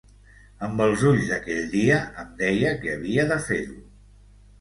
[0.67, 3.77] Amb els ulls d’aquell dia em deia que havia de fer-ho.